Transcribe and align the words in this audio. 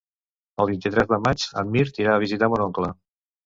El 0.65 0.67
vint-i-tres 0.71 1.11
de 1.11 1.21
maig 1.27 1.47
en 1.65 1.77
Mirt 1.77 2.03
irà 2.05 2.17
a 2.19 2.25
visitar 2.27 2.53
mon 2.55 2.69
oncle. 2.69 2.95